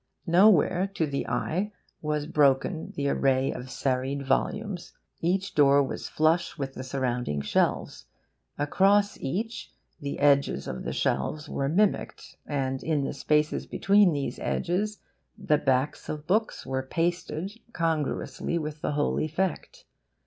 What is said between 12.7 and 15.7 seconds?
in the spaces between these edges the